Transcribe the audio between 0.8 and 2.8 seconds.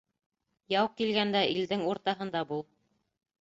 килгәндә илдең уртаһында бул.